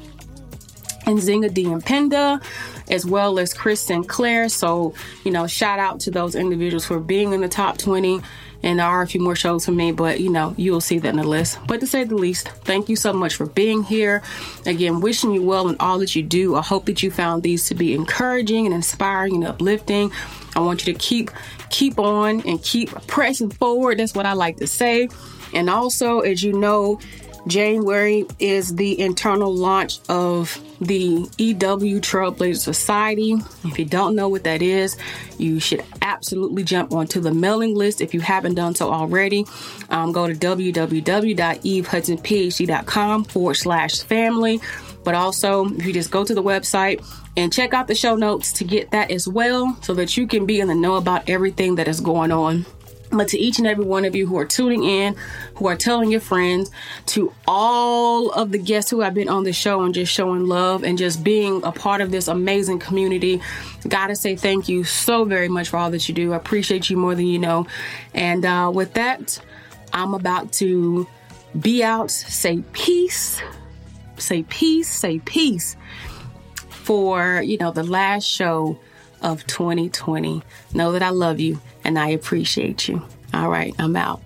Nzinga 1.04 1.50
Diempenda, 1.50 2.42
as 2.90 3.04
well 3.04 3.38
as 3.38 3.52
Chris 3.52 3.80
Sinclair. 3.80 4.48
So, 4.48 4.94
you 5.24 5.32
know, 5.32 5.46
shout 5.46 5.78
out 5.78 6.00
to 6.00 6.10
those 6.10 6.34
individuals 6.34 6.84
for 6.84 7.00
being 7.00 7.32
in 7.32 7.40
the 7.40 7.48
top 7.48 7.78
20. 7.78 8.20
And 8.62 8.78
there 8.78 8.86
are 8.86 9.02
a 9.02 9.06
few 9.06 9.20
more 9.20 9.36
shows 9.36 9.64
for 9.64 9.72
me, 9.72 9.92
but 9.92 10.20
you 10.20 10.30
know, 10.30 10.54
you'll 10.56 10.80
see 10.80 10.98
that 10.98 11.08
in 11.08 11.16
the 11.16 11.26
list. 11.26 11.58
But 11.66 11.80
to 11.80 11.86
say 11.86 12.04
the 12.04 12.14
least, 12.14 12.48
thank 12.48 12.88
you 12.88 12.96
so 12.96 13.12
much 13.12 13.34
for 13.34 13.46
being 13.46 13.82
here. 13.82 14.22
Again, 14.66 15.00
wishing 15.00 15.32
you 15.32 15.42
well 15.42 15.68
in 15.68 15.76
all 15.80 15.98
that 16.00 16.14
you 16.14 16.22
do. 16.22 16.56
I 16.56 16.62
hope 16.62 16.86
that 16.86 17.02
you 17.02 17.10
found 17.10 17.42
these 17.42 17.66
to 17.68 17.74
be 17.74 17.94
encouraging 17.94 18.66
and 18.66 18.74
inspiring 18.74 19.36
and 19.36 19.44
uplifting. 19.44 20.12
I 20.54 20.60
want 20.60 20.86
you 20.86 20.92
to 20.92 20.98
keep 20.98 21.30
keep 21.70 21.98
on 21.98 22.46
and 22.46 22.62
keep 22.62 22.90
pressing 23.06 23.50
forward. 23.50 23.98
That's 23.98 24.14
what 24.14 24.26
I 24.26 24.32
like 24.32 24.56
to 24.58 24.66
say. 24.66 25.08
And 25.54 25.70
also, 25.70 26.20
as 26.20 26.42
you 26.42 26.52
know, 26.52 27.00
January 27.50 28.24
is 28.38 28.76
the 28.76 28.98
internal 28.98 29.54
launch 29.54 29.98
of 30.08 30.58
the 30.80 31.28
EW 31.36 32.00
Trailblazer 32.00 32.56
Society. 32.56 33.36
If 33.64 33.78
you 33.78 33.84
don't 33.84 34.16
know 34.16 34.28
what 34.28 34.44
that 34.44 34.62
is, 34.62 34.96
you 35.36 35.60
should 35.60 35.84
absolutely 36.00 36.62
jump 36.62 36.92
onto 36.92 37.20
the 37.20 37.34
mailing 37.34 37.74
list 37.74 38.00
if 38.00 38.14
you 38.14 38.20
haven't 38.20 38.54
done 38.54 38.74
so 38.74 38.90
already. 38.90 39.44
Um, 39.90 40.12
go 40.12 40.26
to 40.26 40.34
www.evehudsonphd.com 40.34 43.24
forward 43.24 43.54
slash 43.54 44.02
family. 44.02 44.60
But 45.02 45.14
also, 45.14 45.66
if 45.66 45.84
you 45.84 45.92
just 45.92 46.10
go 46.10 46.24
to 46.24 46.34
the 46.34 46.42
website 46.42 47.04
and 47.36 47.52
check 47.52 47.74
out 47.74 47.88
the 47.88 47.94
show 47.94 48.16
notes 48.16 48.52
to 48.54 48.64
get 48.64 48.90
that 48.92 49.10
as 49.10 49.26
well 49.26 49.76
so 49.82 49.94
that 49.94 50.16
you 50.16 50.26
can 50.26 50.46
be 50.46 50.60
in 50.60 50.68
the 50.68 50.74
know 50.74 50.96
about 50.96 51.28
everything 51.28 51.74
that 51.76 51.88
is 51.88 52.00
going 52.00 52.32
on. 52.32 52.64
But 53.12 53.28
to 53.28 53.38
each 53.38 53.58
and 53.58 53.66
every 53.66 53.84
one 53.84 54.04
of 54.04 54.14
you 54.14 54.26
who 54.26 54.38
are 54.38 54.44
tuning 54.44 54.84
in, 54.84 55.16
who 55.56 55.66
are 55.66 55.76
telling 55.76 56.10
your 56.10 56.20
friends, 56.20 56.70
to 57.06 57.32
all 57.46 58.30
of 58.30 58.52
the 58.52 58.58
guests 58.58 58.90
who 58.90 59.00
have 59.00 59.14
been 59.14 59.28
on 59.28 59.42
the 59.42 59.52
show 59.52 59.82
and 59.82 59.92
just 59.92 60.12
showing 60.12 60.46
love 60.46 60.84
and 60.84 60.96
just 60.96 61.24
being 61.24 61.62
a 61.64 61.72
part 61.72 62.00
of 62.00 62.12
this 62.12 62.28
amazing 62.28 62.78
community, 62.78 63.42
gotta 63.88 64.14
say 64.14 64.36
thank 64.36 64.68
you 64.68 64.84
so 64.84 65.24
very 65.24 65.48
much 65.48 65.68
for 65.68 65.76
all 65.76 65.90
that 65.90 66.08
you 66.08 66.14
do. 66.14 66.32
I 66.32 66.36
appreciate 66.36 66.88
you 66.88 66.96
more 66.96 67.16
than 67.16 67.26
you 67.26 67.38
know. 67.38 67.66
And 68.14 68.44
uh, 68.44 68.70
with 68.72 68.94
that, 68.94 69.40
I'm 69.92 70.14
about 70.14 70.52
to 70.54 71.08
be 71.58 71.82
out, 71.82 72.12
say 72.12 72.62
peace, 72.72 73.42
say 74.18 74.44
peace, 74.44 74.88
say 74.88 75.18
peace 75.18 75.76
for, 76.68 77.42
you 77.42 77.58
know, 77.58 77.72
the 77.72 77.82
last 77.82 78.24
show 78.24 78.78
of 79.20 79.46
2020. 79.46 80.42
Know 80.74 80.92
that 80.92 81.02
I 81.02 81.10
love 81.10 81.40
you 81.40 81.60
and 81.84 81.98
I 81.98 82.08
appreciate 82.08 82.88
you. 82.88 83.02
All 83.32 83.48
right, 83.48 83.74
I'm 83.78 83.96
out. 83.96 84.20